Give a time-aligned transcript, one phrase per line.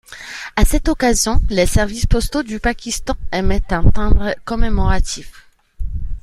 [0.55, 5.47] À cette occasion, les services postaux du Pakistan émettent un timbre commémoratif.